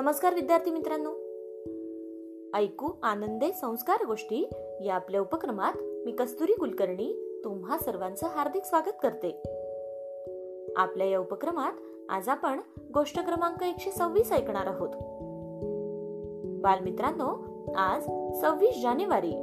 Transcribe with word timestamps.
नमस्कार 0.00 0.34
विद्यार्थी 0.34 0.70
मित्रांनो. 0.70 1.10
ऐकू 2.58 2.88
आनंदे 3.02 3.52
संस्कार 3.52 4.06
गोष्टी 4.06 4.50
या 4.84 4.94
आपल्या 4.94 5.20
उपक्रमात 5.20 5.72
मी 5.82 6.12
कस्तुरी 6.12 6.52
कुलकर्णी 6.52 7.40
तुम्हा 7.44 7.78
सर्वांचं 7.78 8.26
हार्दिक 8.26 8.64
स्वागत 8.64 8.92
करते. 9.02 9.42
आपल्या 10.76 11.06
या 11.06 11.18
उपक्रमात 11.18 11.72
आज 12.08 12.28
आपण 12.28 12.60
गोष्ट 12.94 13.20
क्रमांक 13.20 13.62
एकशे 13.62 13.90
सव्वीस 13.90 14.32
ऐकणार 14.32 14.66
आहोत. 14.66 14.88
बालमित्रांनो 16.62 17.44
आज 17.76 18.02
सव्वीस 18.40 18.82
जानेवारी. 18.82 19.34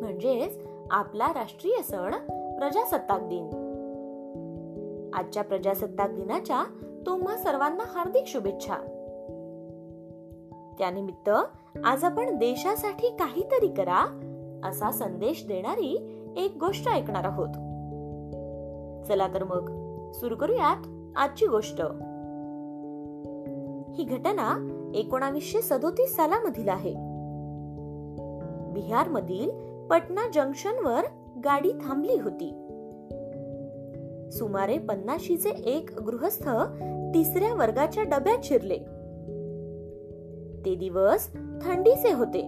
म्हणजेच 0.00 0.58
आपला 0.90 1.28
राष्ट्रीय 1.34 1.82
सण 1.82 2.14
प्रजासत्ताक 2.58 3.20
दिन. 3.20 3.50
आजच्या 5.14 5.44
प्रजासत्ताक 5.44 6.10
दिनाच्या 6.10 6.64
तुम्हा 7.06 7.36
सर्वांना 7.36 7.84
हार्दिक 7.86 8.26
शुभेच्छा. 8.26 8.76
त्यानिमित्त 10.78 11.30
आज 11.84 12.04
आपण 12.04 12.36
देशासाठी 12.36 13.08
काहीतरी 13.08 13.68
करा 13.68 14.20
असा 14.64 14.90
संदेश 14.90 15.44
देणारी 15.48 16.20
एक 16.36 16.56
गोष्ट 16.60 16.88
ऐकणार 16.88 17.24
आहोत. 17.24 17.48
चला 19.08 19.28
तर 19.34 19.44
मग 19.44 19.60
सुरू 20.12 20.36
करूयात 20.36 20.86
आजची 21.16 21.46
गोष्ट. 21.46 21.80
ही 23.94 24.04
घटना 24.04 24.68
एकोणावीसशे 24.94 25.62
सदोतीस 25.62 26.16
सालामधील 26.16 26.68
आहे. 26.68 26.94
बिहार 28.72 29.08
मधील 29.08 29.50
पटना 29.86 30.20
जंक्शन 30.34 30.86
वर 30.86 31.02
गाडी 31.44 31.72
थांबली 31.72 32.18
होती. 32.18 32.50
सुमारे 34.32 34.78
पन्नाशीचे 34.78 35.50
एक 35.50 36.00
गृहस्थ 36.02 36.48
तिसऱ्या 37.14 37.54
वर्गाच्या 37.54 38.02
डब्यात 38.02 38.38
शिरले. 38.44 38.78
ते 40.68 40.74
दिवस 40.74 41.32
थंडीचे 41.34 42.12
होते. 42.12 42.40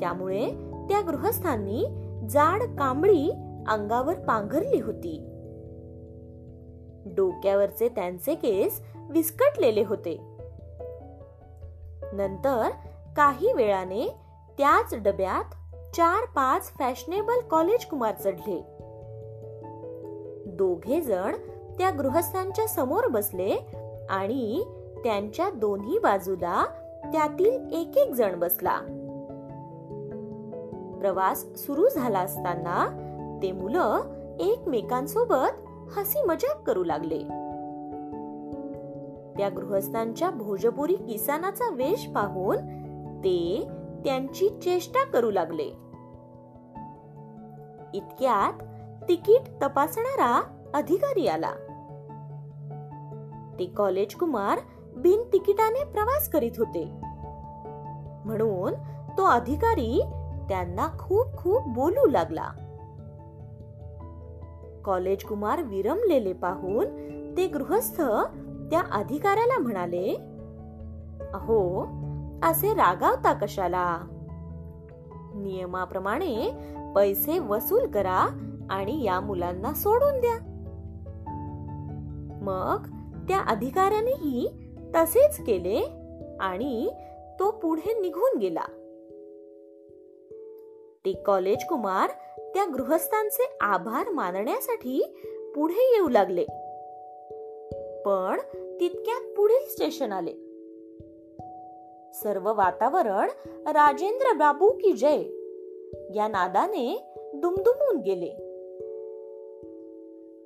त्यामुळे 0.00 0.46
त्या 0.88 1.00
गृहस्थांनी 1.00 1.84
जाड 2.28 2.62
कांबळी 2.62 3.30
अंगावर 3.68 4.14
पांघरली 4.14 4.80
होती. 4.80 5.24
डोक्यावरचे 7.06 7.88
त्यांचे 7.88 8.34
केस 8.34 8.82
विस्कटलेले 9.10 9.84
होते. 9.84 10.16
नंतर 12.12 12.68
काही 13.16 13.52
वेळाने 13.52 14.14
त्याच 14.58 14.94
डब्यात 14.94 15.54
चार 15.96 16.24
पाच 16.24 16.72
फॅशनेबल 16.78 17.40
कॉलेज 17.50 17.84
कुमार 17.84 18.14
चढले. 18.14 18.62
दोघे 20.46 21.00
जण 21.00 21.34
त्या 21.78 21.90
गृहस्थांच्या 21.90 22.68
समोर 22.68 23.06
बसले 23.06 23.66
आणि 24.10 24.64
त्यांच्या 25.04 25.50
दोन्ही 25.50 25.98
बाजूला 25.98 26.64
त्यातील 27.04 27.72
एक 27.72 27.96
एक 27.96 28.12
जण 28.12 28.38
बसला. 28.38 28.80
प्रवास 31.00 31.44
सुरू 31.56 31.88
झाला 31.88 32.18
असताना 32.18 33.04
ते 33.42 33.52
मुलं 33.52 34.00
एकमेकांसोबत 34.40 35.68
हसी 35.96 36.22
मजाक 36.22 36.62
करू 36.62 36.84
लागले. 36.84 37.18
त्या 39.38 39.48
गृहस्थांच्या 39.48 40.30
भोजपुरी 40.30 40.94
किसानाचा 40.94 41.74
वेश 41.74 42.06
पाहून 42.14 42.56
ते 43.18 43.68
त्यांची 44.04 44.48
चेष्टा 44.48 45.04
करू 45.04 45.30
लागले. 45.30 45.88
इतक्यात 47.94 48.64
तिकीट 49.08 49.62
तपासणारा 49.62 50.42
अधिकारी 50.74 51.26
आला. 51.26 51.52
ते 53.58 53.64
कॉलेज 53.64 54.14
कुमार 54.14 54.58
बिन 55.02 55.22
तिकिटाने 55.32 55.84
प्रवास 55.84 56.28
करीत 56.28 56.52
होते. 56.58 56.84
म्हणून 58.24 58.74
तो 59.18 59.24
अधिकारी 59.24 60.02
त्यांना 60.48 60.88
खूप 60.98 61.26
खूप 61.36 61.68
बोलू 61.68 62.06
लागला. 62.06 62.48
कॉलेज 64.84 65.24
कुमार 65.24 65.62
विरमलेले 65.62 66.32
पाहून 66.32 66.86
ते 67.36 67.46
गृहस्थ 67.46 68.02
त्या 68.70 68.82
अधिकाऱ्याला 68.92 69.58
म्हणाले 69.58 70.14
अहो 71.32 71.82
असे 72.42 72.74
रागावता 72.74 73.32
कशाला? 73.32 73.98
नियमाप्रमाणे 75.34 76.50
पैसे 76.94 77.38
वसूल 77.38 77.86
करा 77.86 78.26
आणि 78.70 79.02
या 79.04 79.20
मुलांना 79.20 79.72
सोडून 79.74 80.20
द्या. 80.20 80.38
मग 82.42 82.86
त्या 83.28 83.40
अधिकाऱ्यानेही 83.40 84.67
तसेच 84.96 85.44
केले 85.46 85.88
आणि 86.40 86.90
तो 87.40 87.50
पुढे 87.50 88.00
निघून 88.00 88.38
गेला. 88.38 88.64
ते 91.04 91.12
कॉलेज 91.12 91.64
कुमार 91.68 92.10
त्या 92.54 92.64
गृहस्थांचे 92.64 93.56
आभार 93.60 94.08
मानण्यासाठी 94.08 95.16
पुढे 95.54 95.94
येऊ 95.94 96.08
लागले. 96.08 96.44
पण 98.06 98.40
तितक्यात 98.80 99.34
पुढील 99.36 99.68
स्टेशन 99.68 100.12
आले. 100.12 100.32
सर्व 102.14 102.52
वातावरण 102.54 103.28
राजेंद्र 103.66 104.32
बाबू 104.32 104.68
की 104.68 104.92
जय 104.92 105.22
या 106.14 106.28
नादाने 106.28 107.14
दुमदुमून 107.34 107.96
गेले. 107.96 108.30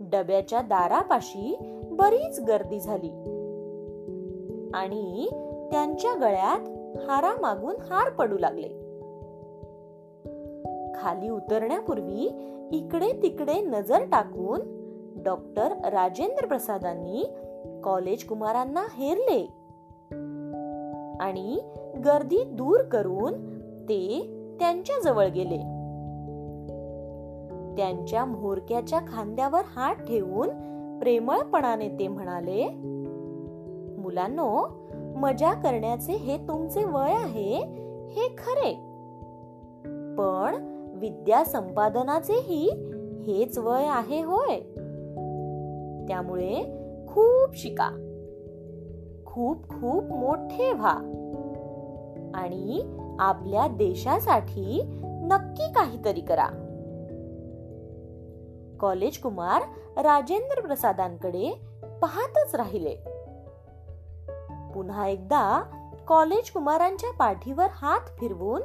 डब्याच्या 0.00 0.60
दारापाशी 0.60 1.56
बरीच 1.84 2.40
गर्दी 2.40 2.80
झाली. 2.80 3.39
आणि 4.74 5.28
त्यांच्या 5.72 6.14
गळ्यात 6.14 6.60
हारा 7.08 7.34
मागून 7.40 7.76
हार 7.76 8.10
पडू 8.10 8.38
लागले. 8.38 8.68
खाली 10.94 11.28
उतरण्यापूर्वी 11.28 12.30
इकडे 12.72 13.22
तिकडे 13.22 13.60
नजर 13.60 14.04
टाकून 14.04 14.60
डॉक्टर 15.22 15.72
राजेंद्र 15.88 16.46
प्रसादांनी 16.46 17.24
कॉलेज 17.84 18.24
कुमारांना 18.24 18.82
हेरले 18.96 19.42
आणि 21.20 21.60
गर्दी 22.04 22.44
दूर 22.44 22.82
करून 22.82 23.32
ते 23.82 24.30
त्यांच्या 24.60 25.00
जवळ 25.00 25.26
गेले. 25.26 25.58
त्यांच्या 27.76 28.24
म्होरक्याच्या 28.24 29.00
खांद्यावर 29.08 29.60
हात 29.66 29.94
ठेवून 29.94 30.48
प्रेमळपणाने 30.98 31.88
ते 31.88 32.08
म्हणाले 32.08 32.62
मुलांनो 34.10 34.68
मजा 35.16 35.52
करण्याचे 35.52 36.12
हे 36.12 36.36
तुमचे 36.36 36.84
वय 36.84 37.12
आहे 37.12 37.56
हे 38.08 38.28
खरे. 38.28 38.72
पण 40.18 40.54
विद्या 40.96 41.44
संपादनाचेही 41.44 42.70
हेच 43.26 43.58
वय 43.58 43.86
आहे 43.86 44.22
होय. 44.22 44.60
त्यामुळे 46.08 46.54
खूप 47.08 47.56
शिका. 47.56 47.90
खूप 49.26 49.68
खूप 49.68 50.04
मोठे 50.04 50.72
व्हा. 50.72 50.94
आणि 52.34 52.96
आपल्या 53.18 53.66
देशासाठी 53.66 54.82
नक्की 55.06 55.72
काहीतरी 55.72 56.20
करा. 56.20 56.46
कॉलेज 58.80 59.18
कुमार 59.18 59.62
राजेंद्र 59.96 60.60
प्रसादांकडे 60.60 61.60
पाहतच 61.82 62.54
राहिले. 62.54 62.96
पुन्हा 64.74 65.06
एकदा 65.06 65.62
कॉलेज 66.06 66.50
कुमारांच्या 66.50 67.10
पाठीवर 67.10 67.66
हात 67.72 68.00
फिरवून 68.18 68.62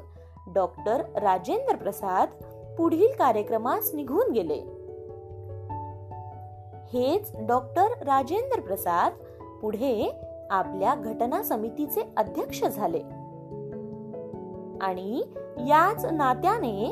डॉक्टर 0.53 1.01
राजेंद्र 1.19 1.75
प्रसाद 1.75 2.29
पुढील 2.77 3.07
कार्यक्रमास 3.19 3.91
निघून 3.93 4.31
गेले. 4.31 4.75
हेच 6.93 7.31
डॉक्टर 7.47 7.83
राजेंद्र 7.83 8.59
प्रसाद 8.59 9.13
पुढे 9.61 10.19
आपल्या 10.51 10.95
घटना 10.95 11.43
समितीचे 11.43 12.01
अध्यक्ष 12.17 12.63
झाले. 12.63 12.99
आणि 14.81 15.23
याच 15.57 16.05
नात्याने 16.05 16.89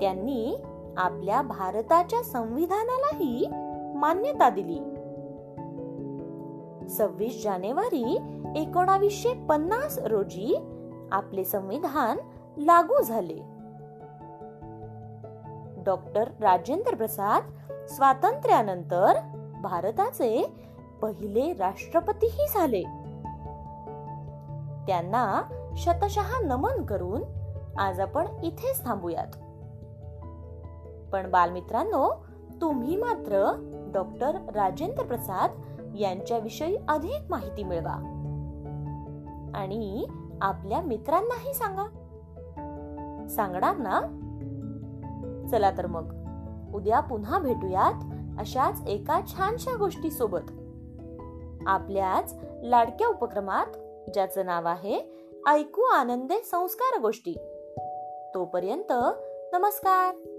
त्यांनी 0.00 0.56
आपल्या 0.96 1.42
भारताच्या 1.42 2.22
संविधानालाही 2.22 3.46
मान्यता 3.98 4.50
दिली. 4.50 4.78
सव्वीस 6.88 7.44
जानेवारी 7.44 8.18
एकोणावीसशे 8.56 9.32
पन्नास 9.48 9.98
रोजी 9.98 10.66
आपले 11.12 11.44
संविधान 11.44 12.18
लागू 12.56 13.02
झाले. 13.02 13.38
डॉक्टर 15.82 16.28
राजेंद्र 16.40 16.94
प्रसाद 16.94 17.42
स्वातंत्र्यानंतर 17.88 19.12
भारताचे 19.62 20.54
पहिले 21.02 21.52
राष्ट्रपतीही 21.52 22.46
झाले. 22.54 22.82
त्यांना 24.86 25.42
शतशः 25.76 26.40
नमन 26.42 26.84
करून 26.84 27.22
आज 27.78 28.00
आपण 28.00 28.26
इथेच 28.42 28.84
थांबूयात. 28.84 29.36
पण 31.12 31.30
बालमित्रांनो 31.30 32.26
तुम्ही 32.60 32.96
मात्र 32.96 33.52
डॉक्टर 33.94 34.34
राजेंद्र 34.54 35.02
प्रसाद 35.02 35.50
यांच्याविषयी 35.96 36.76
अधिक 36.88 37.30
माहिती 37.30 37.64
मिळवा. 37.64 38.15
आणि 39.54 40.06
आपल्या 40.42 40.80
मित्रांनाही 40.80 41.54
सांगा. 41.54 41.84
सांगणार 43.28 43.76
ना? 43.76 44.00
चला 45.50 45.70
तर 45.70 45.86
मग. 45.86 46.26
उद्या 46.74 47.00
पुन्हा 47.00 47.38
भेटूयात 47.38 47.94
अशाच 48.40 48.82
एका 48.86 49.20
छानशा 49.26 49.76
गोष्टी 49.76 50.10
सोबत 50.10 50.50
आपल्याच 51.66 52.34
लाडक्या 52.62 53.08
उपक्रमात 53.08 53.66
ज्याचं 54.14 54.46
नाव 54.46 54.68
आहे 54.68 55.26
ऐकू 55.46 55.82
आनंदे 55.82 56.38
संस्कार 56.38 57.00
गोष्टी. 57.00 57.32
तोपर्यंत 58.34 58.92
नमस्कार. 59.52 60.35